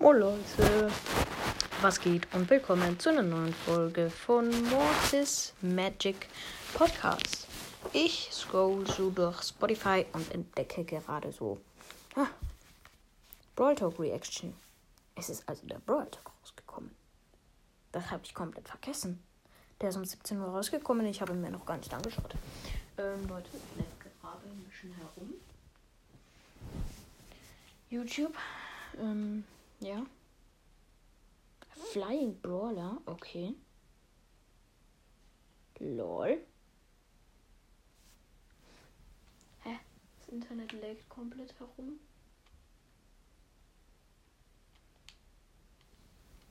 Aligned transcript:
Oh 0.00 0.12
Leute, 0.12 0.92
was 1.82 2.00
geht 2.00 2.32
und 2.32 2.48
willkommen 2.48 3.00
zu 3.00 3.08
einer 3.08 3.24
neuen 3.24 3.52
Folge 3.52 4.08
von 4.08 4.48
Mortis 4.70 5.52
Magic 5.60 6.28
Podcast. 6.72 7.48
Ich 7.92 8.28
scroll 8.30 8.86
so 8.86 9.10
durch 9.10 9.42
Spotify 9.42 10.06
und 10.12 10.32
entdecke 10.32 10.84
gerade 10.84 11.32
so 11.32 11.58
ah, 12.14 12.28
Brawl 13.56 13.74
Talk 13.74 13.98
Reaction. 13.98 14.54
Es 15.16 15.30
ist 15.30 15.48
also 15.48 15.66
der 15.66 15.80
Brawl 15.80 16.06
Talk 16.06 16.30
rausgekommen. 16.42 16.92
Das 17.90 18.08
habe 18.12 18.22
ich 18.24 18.32
komplett 18.32 18.68
vergessen. 18.68 19.20
Der 19.80 19.88
ist 19.88 19.96
um 19.96 20.04
17 20.04 20.38
Uhr 20.38 20.46
rausgekommen. 20.46 21.06
Ich 21.06 21.20
habe 21.20 21.32
ihn 21.32 21.40
mir 21.40 21.50
noch 21.50 21.66
gar 21.66 21.76
nicht 21.76 21.92
angeschaut. 21.92 22.36
Ähm, 22.98 23.26
Leute, 23.26 23.48
ich 23.52 23.76
lecke 23.76 24.16
gerade 24.20 24.46
ein 24.46 24.62
bisschen 24.62 24.94
herum. 24.94 25.34
YouTube. 27.90 28.36
Ähm, 29.00 29.42
ja. 29.80 30.04
Flying 31.92 32.40
Brawler, 32.40 33.00
okay. 33.06 33.54
Lol. 35.78 36.38
Hä? 39.62 39.78
Das 40.18 40.28
Internet 40.28 40.72
laggt 40.72 41.08
komplett 41.08 41.58
herum. 41.58 42.00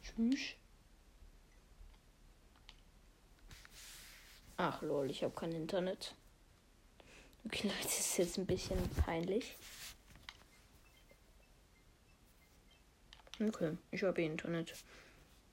Tschüss. 0.01 0.55
Ach 4.55 4.81
lol, 4.81 5.11
ich 5.11 5.23
habe 5.23 5.35
kein 5.35 5.51
Internet. 5.51 6.15
Okay, 7.45 7.67
Leute, 7.67 7.83
das 7.83 7.99
ist 7.99 8.17
jetzt 8.17 8.37
ein 8.39 8.45
bisschen 8.47 8.77
peinlich. 9.05 9.55
Okay, 13.39 13.77
ich 13.91 14.03
habe 14.03 14.21
Internet. 14.21 14.73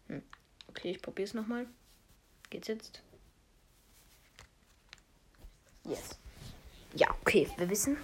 Hm. 0.09 0.23
Okay, 0.69 0.93
ich 0.93 1.03
probiere 1.03 1.29
es 1.29 1.35
nochmal. 1.35 1.67
Geht's 2.49 2.69
jetzt? 2.69 3.03
Yes. 5.85 6.19
Ja, 6.95 7.09
okay, 7.21 7.51
wir 7.57 7.69
wissen. 7.69 7.99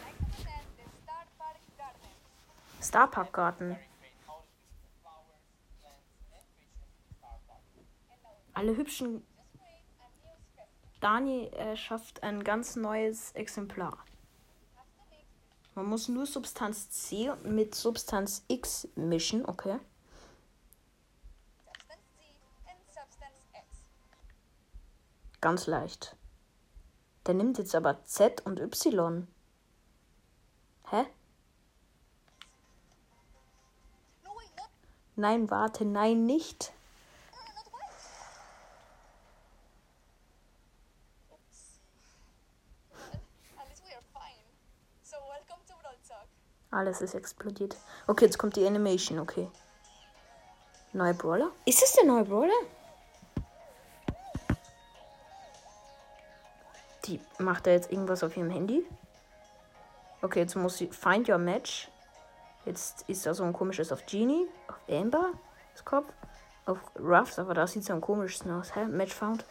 Starpark 2.82 3.32
Garten. 3.32 3.77
Alle 8.52 8.77
hübschen. 8.77 9.24
Dani 11.00 11.46
äh, 11.46 11.77
schafft 11.77 12.22
ein 12.22 12.44
ganz 12.44 12.77
neues 12.77 13.33
Exemplar. 13.33 14.05
Man 15.74 15.86
muss 15.86 16.08
nur 16.08 16.26
Substanz 16.26 16.90
C 16.90 17.32
mit 17.44 17.74
Substanz 17.74 18.44
X 18.48 18.88
mischen, 18.96 19.46
okay? 19.46 19.78
Ganz 25.40 25.66
leicht. 25.66 26.16
Der 27.27 27.34
nimmt 27.34 27.58
jetzt 27.58 27.74
aber 27.74 28.04
Z 28.04 28.44
und 28.44 28.60
Y. 28.60 29.27
Hä? 30.90 31.06
Nein, 35.16 35.50
warte, 35.50 35.84
nein, 35.84 36.24
nicht. 36.24 36.72
Alles 46.70 47.00
ist 47.00 47.14
explodiert. 47.14 47.76
Okay, 48.06 48.26
jetzt 48.26 48.38
kommt 48.38 48.56
die 48.56 48.66
Animation, 48.66 49.18
okay. 49.18 49.50
Neuer 50.92 51.14
Brawler? 51.14 51.50
Ist 51.66 51.82
es 51.82 51.92
der 51.92 52.04
neue 52.04 52.24
Brawler? 52.24 52.52
Die 57.06 57.20
macht 57.38 57.67
da 57.67 57.70
jetzt 57.72 57.90
irgendwas 57.90 58.22
auf 58.22 58.36
ihrem 58.36 58.50
Handy. 58.50 58.86
Okay, 60.22 60.40
jetzt 60.40 60.55
muss 60.55 60.77
sie 60.77 60.89
Find 60.89 61.28
Your 61.28 61.39
Match. 61.39 61.89
Jetzt 62.67 63.08
ist 63.08 63.24
da 63.27 63.34
so 63.34 63.42
ein 63.42 63.52
komisches 63.52 63.90
auf 63.90 64.05
Genie, 64.06 64.46
auf 64.68 64.77
Amber, 64.89 65.33
das 65.72 65.84
Kopf, 65.84 66.12
auf 66.66 66.78
Ruffs, 66.98 67.39
aber 67.39 67.55
da 67.55 67.66
sieht 67.66 67.83
es 67.83 67.90
am 67.90 68.00
komischsten 68.00 68.50
aus. 68.52 68.77
Hä? 68.77 68.84
Match 68.84 69.14
found. 69.14 69.45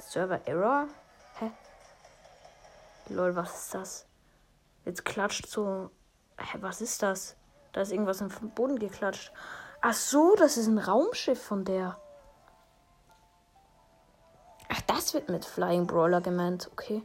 Server 0.00 0.40
Error. 0.46 0.88
Hä? 1.38 1.50
Lol, 3.10 3.36
was 3.36 3.54
ist 3.54 3.74
das? 3.74 4.09
Jetzt 4.90 5.04
klatscht 5.04 5.46
so. 5.46 5.88
Hä, 6.36 6.58
was 6.62 6.80
ist 6.80 7.00
das? 7.00 7.36
Da 7.70 7.82
ist 7.82 7.92
irgendwas 7.92 8.20
im 8.20 8.28
Boden 8.56 8.76
geklatscht. 8.76 9.32
Ach 9.80 9.94
so, 9.94 10.34
das 10.34 10.56
ist 10.56 10.66
ein 10.66 10.78
Raumschiff 10.78 11.40
von 11.40 11.64
der. 11.64 11.96
Ach, 14.68 14.80
das 14.88 15.14
wird 15.14 15.28
mit 15.28 15.44
Flying 15.44 15.86
Brawler 15.86 16.20
gemeint. 16.20 16.68
Okay. 16.72 17.04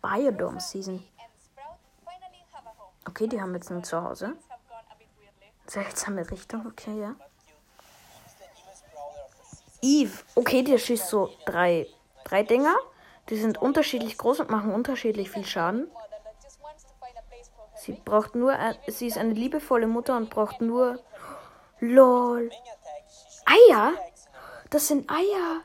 Biodome 0.00 0.60
Season. 0.60 1.02
Okay, 3.08 3.26
die 3.26 3.40
haben 3.40 3.54
jetzt 3.54 3.72
ein 3.72 3.82
Zuhause. 3.82 4.36
Seltsame 5.66 6.30
Richtung, 6.30 6.64
okay, 6.68 7.00
ja. 7.00 7.16
Eve. 9.82 10.22
Okay, 10.34 10.62
der 10.62 10.78
schießt 10.78 11.08
so 11.08 11.30
drei, 11.44 11.86
drei 12.24 12.42
Dinger. 12.42 12.76
Die 13.28 13.36
sind 13.36 13.58
unterschiedlich 13.58 14.16
groß 14.18 14.40
und 14.40 14.50
machen 14.50 14.72
unterschiedlich 14.72 15.30
viel 15.30 15.44
Schaden. 15.44 15.90
Sie 17.74 17.92
braucht 17.92 18.34
nur, 18.34 18.56
sie 18.88 19.06
ist 19.06 19.18
eine 19.18 19.32
liebevolle 19.32 19.86
Mutter 19.86 20.16
und 20.16 20.30
braucht 20.30 20.60
nur, 20.60 21.02
lol, 21.80 22.50
Eier. 23.44 23.94
Das 24.70 24.88
sind 24.88 25.10
Eier. 25.10 25.62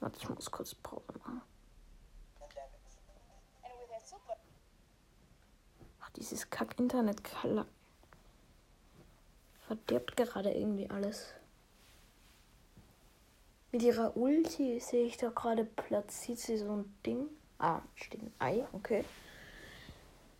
Warte, 0.00 0.18
ich 0.18 0.28
muss 0.28 0.50
kurz 0.50 0.74
Pause 0.74 1.12
machen. 1.18 1.42
Ach, 6.00 6.10
dieses 6.10 6.50
Kack-Internet 6.50 7.22
verdirbt 9.66 10.16
gerade 10.16 10.50
irgendwie 10.50 10.88
alles. 10.90 11.34
Mit 13.78 13.86
ihrer 13.86 14.16
Ulti 14.16 14.80
sehe 14.80 15.06
ich 15.06 15.18
da 15.18 15.28
gerade 15.28 15.62
platziert 15.62 16.40
sie 16.40 16.58
so 16.58 16.78
ein 16.78 16.98
Ding. 17.06 17.28
Ah, 17.60 17.80
steht 17.94 18.20
ein 18.20 18.34
Ei, 18.40 18.66
okay. 18.72 19.04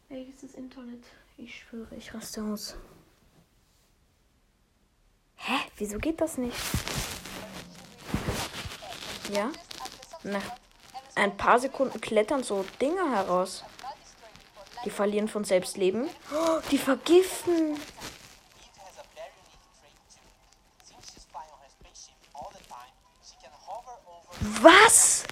Ey, 0.08 0.24
ist 0.24 0.42
das 0.42 0.54
Internet? 0.54 1.04
Ich 1.36 1.54
schwöre, 1.54 1.94
ich 1.94 2.12
raste 2.12 2.42
aus. 2.42 2.74
Hä? 5.36 5.54
Wieso 5.76 5.98
geht 5.98 6.20
das 6.20 6.36
nicht? 6.36 6.56
Ja? 9.32 9.52
Nach 10.24 10.56
ein 11.14 11.36
paar 11.36 11.60
Sekunden 11.60 12.00
klettern 12.00 12.42
so 12.42 12.64
Dinge 12.80 13.08
heraus. 13.08 13.62
Die 14.84 14.90
verlieren 14.90 15.28
von 15.28 15.44
selbst 15.44 15.76
Leben. 15.76 16.08
Oh, 16.34 16.58
die 16.72 16.78
vergiften. 16.78 17.78
Was? 24.62 25.24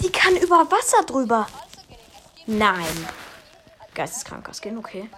Die 0.00 0.10
kann 0.10 0.36
über 0.48 0.70
Wasser 0.70 1.02
drüber. 1.04 1.46
Nein. 2.46 3.08
Geisteskranker 3.94 4.54
Skin, 4.54 4.78
okay. 4.78 5.10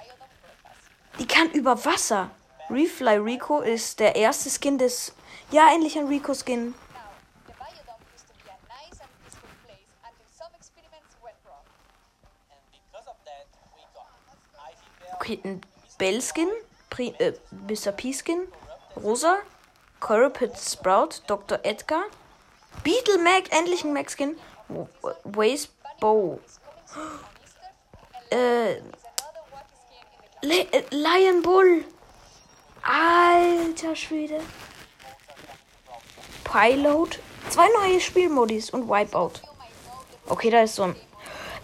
Die 1.20 1.26
kann 1.26 1.50
über 1.52 1.84
Wasser. 1.84 2.30
Refly 2.68 3.16
Rico 3.16 3.60
ist 3.60 4.00
der 4.00 4.16
erste 4.16 4.50
Skin 4.50 4.76
des. 4.76 5.12
Ja, 5.52 5.72
endlich 5.72 5.96
ein 5.96 6.08
Rico-Skin. 6.08 6.74
Okay, 15.14 15.40
ein 15.44 15.60
Bell-Skin, 15.98 16.48
äh, 16.98 17.32
Mr. 17.68 17.92
P-Skin, 17.92 18.48
Rosa, 18.96 19.38
Corrupted 20.00 20.58
Sprout, 20.58 21.22
Dr. 21.28 21.60
Edgar, 21.62 22.04
Beetle 22.82 23.18
Mac, 23.18 23.52
endlich 23.52 23.84
ein 23.84 23.92
Mac-Skin. 23.92 24.36
Waze 25.24 25.68
Bow. 26.00 26.40
Äh, 28.32 28.74
äh, 28.74 28.80
Lion 30.90 31.42
Bull. 31.42 31.84
Alter 32.82 33.96
Schwede. 33.96 34.40
Pilot. 36.44 37.18
Zwei 37.48 37.66
neue 37.80 38.00
Spielmodis 38.00 38.70
und 38.70 38.88
Wipeout. 38.88 39.32
Okay, 40.28 40.50
da 40.50 40.62
ist 40.62 40.76
so 40.76 40.84
ein. 40.84 40.94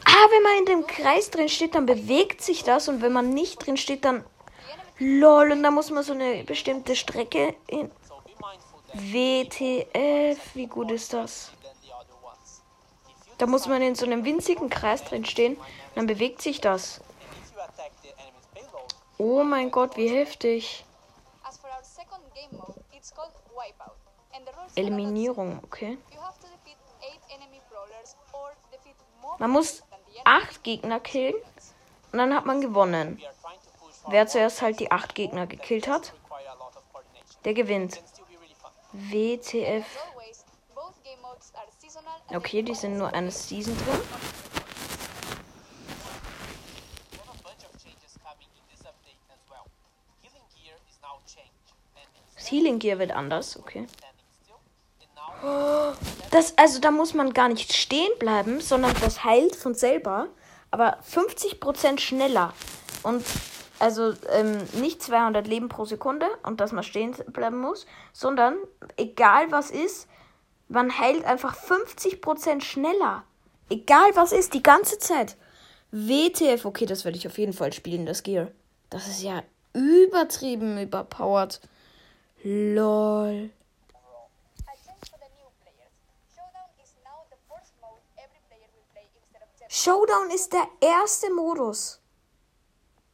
Ah, 0.05 0.27
wenn 0.31 0.43
man 0.43 0.59
in 0.59 0.67
dem 0.67 0.87
Kreis 0.87 1.31
drin 1.31 1.49
steht, 1.49 1.77
dann 1.77 1.87
bewegt 1.87 2.43
sich 2.43 2.65
das. 2.65 2.89
Und 2.89 3.01
wenn 3.01 3.13
man 3.13 3.31
nicht 3.31 3.65
drin 3.65 3.77
steht, 3.77 4.05
dann. 4.05 4.25
Lol, 4.99 5.53
und 5.53 5.63
da 5.63 5.71
muss 5.71 5.91
man 5.91 6.03
so 6.03 6.15
eine 6.15 6.43
bestimmte 6.45 6.97
Strecke 6.97 7.55
in. 7.69 7.91
WTF, 8.95 10.39
wie 10.55 10.67
gut 10.67 10.91
ist 10.91 11.13
das? 11.13 11.53
Da 13.39 13.47
muss 13.47 13.67
man 13.67 13.83
in 13.83 13.95
so 13.95 14.07
einem 14.07 14.25
winzigen 14.25 14.71
Kreis 14.71 15.05
drin 15.05 15.25
stehen, 15.25 15.57
dann 15.95 16.07
bewegt 16.07 16.41
sich 16.41 16.61
das. 16.61 17.01
Oh 19.19 19.43
mein 19.43 19.71
Gott, 19.71 19.97
wie 19.97 20.09
heftig. 20.09 20.85
Eliminierung, 24.75 25.61
okay. 25.65 25.99
Man 29.39 29.51
muss 29.51 29.83
acht 30.25 30.63
Gegner 30.63 31.01
killen 31.01 31.35
und 32.13 32.19
dann 32.19 32.35
hat 32.35 32.47
man 32.47 32.61
gewonnen. 32.61 33.21
Wer 34.09 34.27
zuerst 34.27 34.63
halt 34.63 34.81
die 34.81 34.91
acht 34.91 35.15
Gegner 35.15 35.47
gekillt 35.47 35.89
hat, 35.89 36.13
der 37.45 37.55
gewinnt. 37.55 38.03
WTF. 38.93 39.85
Okay, 42.35 42.63
die 42.63 42.75
sind 42.75 42.99
nur 42.99 43.13
eine 43.15 43.31
Season 43.31 43.77
drin. 43.77 44.01
Das 52.35 52.51
Healing 52.53 52.79
Gear 52.79 52.99
wird 52.99 53.13
anders, 53.13 53.59
okay. 53.59 53.87
Das, 56.31 56.57
also 56.57 56.81
da 56.81 56.91
muss 56.91 57.15
man 57.15 57.33
gar 57.33 57.49
nicht 57.49 57.73
stehen 57.73 58.11
bleiben, 58.19 58.61
sondern 58.61 58.93
das 59.01 59.25
heilt 59.25 59.57
von 59.57 59.75
selber, 59.75 60.29
aber 60.71 60.99
50% 61.01 61.99
schneller. 61.99 62.53
Und 63.03 63.25
also 63.79 64.15
ähm, 64.31 64.59
nicht 64.75 65.03
200 65.03 65.47
Leben 65.47 65.69
pro 65.69 65.85
Sekunde 65.85 66.27
und 66.43 66.61
dass 66.61 66.73
man 66.73 66.85
stehen 66.85 67.13
bleiben 67.29 67.59
muss, 67.59 67.87
sondern 68.13 68.57
egal 68.97 69.51
was 69.51 69.71
ist, 69.71 70.09
man 70.69 70.99
heilt 70.99 71.25
einfach 71.25 71.57
50% 71.57 72.61
schneller. 72.63 73.25
Egal 73.69 74.11
was 74.15 74.33
ist, 74.33 74.55
die 74.55 74.63
ganze 74.63 74.99
Zeit. 74.99 75.37
WTF, 75.91 76.65
okay, 76.65 76.87
das 76.87 77.05
werde 77.05 77.19
ich 77.19 77.27
auf 77.27 77.39
jeden 77.39 77.53
Fall 77.53 77.73
spielen, 77.73 78.07
das 78.07 78.23
Gear. 78.23 78.51
Das 78.91 79.07
ist 79.09 79.23
ja 79.23 79.43
übertrieben 79.73 80.81
überpowered. 80.81 81.61
LOL. 82.43 83.51
Showdown 89.69 90.31
ist 90.31 90.53
der 90.53 90.67
erste 90.81 91.33
Modus. 91.33 92.01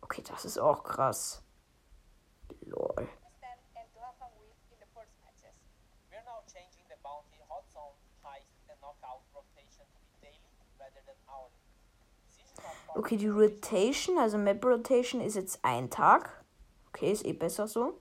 Okay, 0.00 0.22
das 0.28 0.44
ist 0.44 0.58
auch 0.58 0.84
krass. 0.84 1.43
Lol. 2.60 3.08
Okay, 12.94 13.16
die 13.16 13.28
Rotation, 13.28 14.19
also 14.19 14.37
Map 14.37 14.64
Rotation 14.64 15.20
ist 15.22 15.34
jetzt 15.34 15.60
ein 15.62 15.88
Tag. 15.88 16.44
Okay, 16.88 17.10
ist 17.10 17.25
eh 17.25 17.32
besser 17.32 17.66
so. 17.66 17.99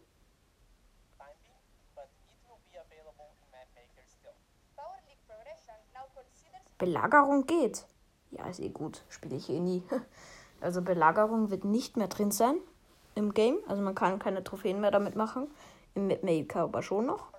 Belagerung 6.77 7.45
geht. 7.45 7.85
Ja, 8.31 8.47
ist 8.47 8.59
eh 8.59 8.69
gut. 8.69 9.03
Spiele 9.09 9.35
ich 9.35 9.49
eh 9.49 9.59
nie. 9.59 9.83
Also 10.61 10.83
Belagerung 10.83 11.49
wird 11.49 11.65
nicht 11.65 11.97
mehr 11.97 12.07
drin 12.07 12.29
sein 12.29 12.53
im 13.15 13.33
Game. 13.33 13.57
Also 13.67 13.81
man 13.81 13.95
kann 13.95 14.19
keine 14.19 14.43
Trophäen 14.43 14.79
mehr 14.79 14.91
damit 14.91 15.15
machen. 15.15 15.47
Im 15.95 16.07
Mapmaker 16.07 16.61
aber 16.61 16.83
schon 16.83 17.07
noch. 17.07 17.31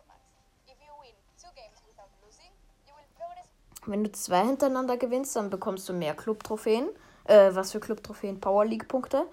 Wenn 3.86 4.04
du 4.04 4.12
zwei 4.12 4.44
hintereinander 4.44 4.96
gewinnst, 4.96 5.34
dann 5.36 5.50
bekommst 5.50 5.88
du 5.88 5.92
mehr 5.92 6.14
Club-Trophäen. 6.14 6.88
Äh, 7.24 7.54
was 7.54 7.72
für 7.72 7.80
Club-Trophäen? 7.80 8.40
Power 8.40 8.64
League-Punkte. 8.64 9.26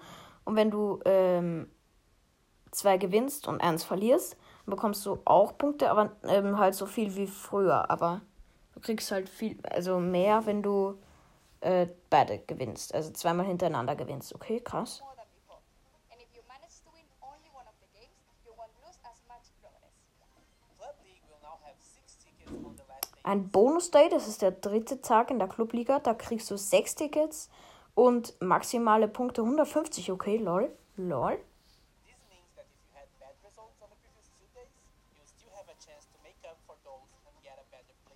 Und 0.44 0.56
wenn 0.56 0.70
du 0.70 1.00
ähm, 1.04 1.70
zwei 2.70 2.96
gewinnst 2.98 3.46
und 3.46 3.60
eins 3.60 3.84
verlierst, 3.84 4.36
dann 4.66 4.74
bekommst 4.74 5.04
du 5.06 5.18
auch 5.24 5.56
Punkte, 5.56 5.90
aber 5.90 6.12
ähm, 6.24 6.58
halt 6.58 6.74
so 6.74 6.86
viel 6.86 7.14
wie 7.16 7.26
früher. 7.26 7.90
Aber 7.90 8.22
du 8.74 8.80
kriegst 8.80 9.10
halt 9.12 9.28
viel, 9.28 9.58
also 9.68 9.98
mehr, 9.98 10.46
wenn 10.46 10.62
du 10.62 10.98
äh, 11.60 11.86
beide 12.08 12.38
gewinnst. 12.38 12.94
Also 12.94 13.12
zweimal 13.12 13.46
hintereinander 13.46 13.94
gewinnst. 13.94 14.34
Okay, 14.34 14.60
krass. 14.60 15.02
Ein 23.30 23.48
Bonus-Day, 23.48 24.08
das 24.08 24.26
ist 24.26 24.42
der 24.42 24.50
dritte 24.50 25.02
Tag 25.02 25.30
in 25.30 25.38
der 25.38 25.46
Clubliga. 25.46 26.00
Da 26.00 26.14
kriegst 26.14 26.50
du 26.50 26.56
sechs 26.56 26.96
Tickets 26.96 27.48
und 27.94 28.34
maximale 28.40 29.06
Punkte 29.06 29.42
150. 29.42 30.10
Okay, 30.10 30.36
lol. 30.36 30.68
Lol. 30.96 31.38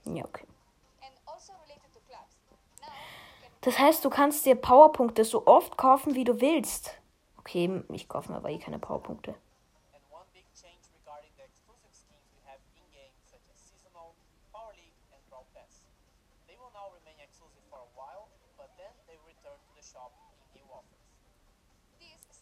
Ja, 0.05 0.25
okay. 0.25 0.47
Das 3.61 3.79
heißt, 3.79 4.05
du 4.05 4.11
kannst 4.11 4.45
dir 4.45 4.57
Powerpunkte 4.57 5.25
so 5.25 5.47
oft 5.47 5.79
kaufen, 5.79 6.17
wie 6.17 6.25
du 6.25 6.41
willst. 6.41 6.91
Okay, 7.39 7.85
ich 7.91 8.09
kaufe 8.09 8.33
mir 8.33 8.39
aber 8.39 8.51
eh 8.51 8.59
keine 8.59 8.81
Powerpunkte. 8.81 9.37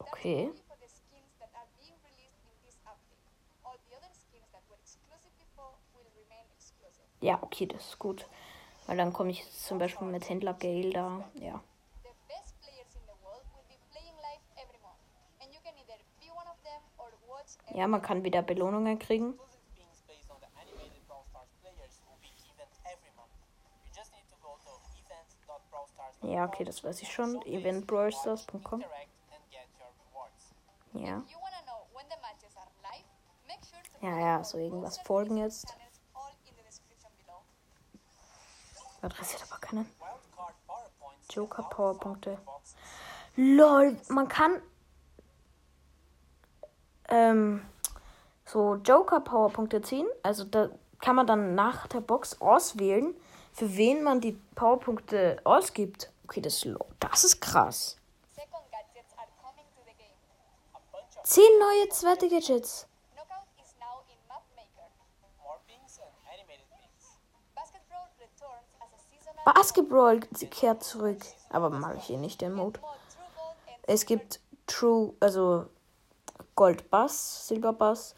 Okay. 0.08 0.50
Ja, 7.20 7.38
okay, 7.40 7.66
das 7.66 7.86
ist 7.86 7.98
gut. 7.98 8.26
Weil 8.86 8.96
dann 8.96 9.12
komme 9.12 9.30
ich 9.30 9.48
zum 9.52 9.78
Beispiel 9.78 10.08
mit 10.08 10.28
Händler 10.28 10.54
Gale 10.54 10.90
da. 10.90 11.24
Ja. 11.34 11.62
Ja, 17.74 17.86
man 17.86 18.02
kann 18.02 18.22
wieder 18.24 18.42
Belohnungen 18.42 18.98
kriegen. 18.98 19.38
Ja, 26.22 26.46
okay, 26.46 26.64
das 26.64 26.84
weiß 26.84 27.02
ich 27.02 27.12
schon. 27.12 27.42
Eventbrawlstars.com. 27.42 28.84
Ja. 30.94 31.22
Ja, 34.00 34.18
ja, 34.18 34.44
so 34.44 34.58
irgendwas 34.58 34.98
folgen 34.98 35.36
jetzt. 35.36 35.66
Adressiert 39.00 39.42
aber 39.48 39.60
keinen. 39.60 39.88
Joker 41.30 41.62
Powerpunkte. 41.62 42.38
LOL, 43.36 43.96
man 44.08 44.28
kann 44.28 44.60
ähm, 47.08 47.62
so 48.44 48.74
Joker 48.76 49.20
Powerpunkte 49.20 49.82
ziehen. 49.82 50.06
Also 50.22 50.44
da 50.44 50.70
kann 51.00 51.16
man 51.16 51.26
dann 51.26 51.54
nach 51.54 51.86
der 51.86 52.00
Box 52.00 52.40
auswählen, 52.40 53.14
für 53.52 53.76
wen 53.76 54.02
man 54.02 54.20
die 54.20 54.32
Powerpunkte 54.54 55.40
ausgibt. 55.44 56.12
Okay, 56.24 56.40
das, 56.40 56.66
das 57.00 57.24
ist 57.24 57.40
krass. 57.40 57.96
Zehn 61.24 61.58
neue 61.58 61.88
zweite 61.90 62.28
Gadgets. 62.28 62.86
Basketball 69.44 70.20
kehrt 70.20 70.82
zurück. 70.84 71.20
Aber 71.50 71.70
mag 71.70 71.96
ich 71.96 72.04
hier 72.04 72.18
nicht 72.18 72.40
den 72.40 72.54
Mode. 72.54 72.80
Es 73.82 74.06
gibt 74.06 74.40
True, 74.66 75.14
also 75.20 75.66
Gold 76.54 76.90
Bass, 76.90 77.48
Silber 77.48 77.72
Bass, 77.72 78.14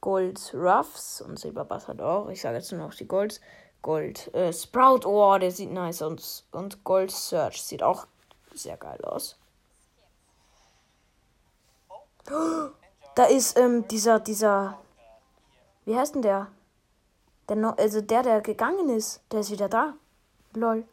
Gold 0.00 0.52
Ruffs 0.54 1.20
und 1.20 1.38
Silber 1.38 1.64
Bass 1.64 1.88
hat 1.88 2.00
auch. 2.00 2.28
Ich 2.28 2.40
sage 2.40 2.56
jetzt 2.56 2.72
nur 2.72 2.80
noch 2.80 2.94
die 2.94 3.06
Golds. 3.06 3.40
Gold 3.82 4.32
äh, 4.34 4.52
Sprout, 4.52 5.06
oh, 5.06 5.38
der 5.38 5.50
sieht 5.50 5.70
nice 5.70 6.02
aus. 6.02 6.44
Und 6.52 6.84
Gold 6.84 7.10
Search 7.10 7.62
sieht 7.62 7.82
auch 7.82 8.06
sehr 8.52 8.76
geil 8.76 9.02
aus. 9.04 9.39
Da 12.24 13.24
ist 13.24 13.58
ähm, 13.58 13.86
dieser, 13.88 14.20
dieser, 14.20 14.78
wie 15.84 15.96
heißt 15.96 16.14
denn 16.14 16.22
der? 16.22 16.48
der 17.48 17.56
no 17.56 17.70
also 17.70 18.00
der, 18.00 18.22
der 18.22 18.40
gegangen 18.40 18.88
ist, 18.90 19.20
der 19.32 19.40
ist 19.40 19.50
wieder 19.50 19.68
da. 19.68 19.94
Lol. 20.54 20.86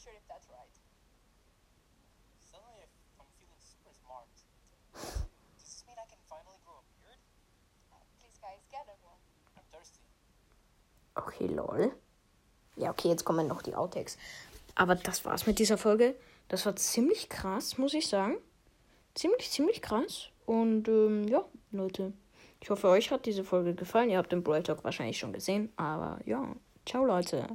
sure 0.00 0.16
if 0.16 0.24
that's 0.32 0.48
right. 0.48 0.76
Suddenly 2.40 2.88
I'm 3.20 3.28
feeling 3.36 3.60
super 3.60 3.92
smart. 3.92 4.32
Does 4.96 5.68
this 5.68 5.84
mean 5.84 6.00
I 6.00 6.08
can 6.08 6.16
finally 6.24 6.56
grow 6.64 6.80
a 6.80 6.84
beard? 6.96 7.20
Uh, 7.92 8.00
please, 8.16 8.40
guys, 8.40 8.64
gather 8.72 8.96
one. 9.04 9.20
I'm 9.60 9.66
thirsty. 9.68 10.00
Okay, 11.26 11.46
lol. 11.46 11.92
Ja, 12.76 12.90
okay, 12.90 13.08
jetzt 13.08 13.24
kommen 13.24 13.46
noch 13.46 13.62
die 13.62 13.74
Outtakes. 13.74 14.16
Aber 14.74 14.94
das 14.94 15.24
war's 15.24 15.46
mit 15.46 15.58
dieser 15.58 15.76
Folge. 15.76 16.14
Das 16.48 16.66
war 16.66 16.74
ziemlich 16.76 17.28
krass, 17.28 17.78
muss 17.78 17.94
ich 17.94 18.08
sagen. 18.08 18.38
Ziemlich, 19.14 19.50
ziemlich 19.50 19.82
krass. 19.82 20.28
Und 20.46 20.88
ähm, 20.88 21.28
ja, 21.28 21.44
Leute. 21.72 22.12
Ich 22.60 22.70
hoffe, 22.70 22.88
euch 22.88 23.10
hat 23.10 23.26
diese 23.26 23.44
Folge 23.44 23.74
gefallen. 23.74 24.10
Ihr 24.10 24.18
habt 24.18 24.32
den 24.32 24.42
Brawl 24.42 24.62
Talk 24.62 24.84
wahrscheinlich 24.84 25.18
schon 25.18 25.32
gesehen. 25.32 25.72
Aber 25.76 26.18
ja, 26.26 26.54
ciao, 26.86 27.04
Leute. 27.04 27.46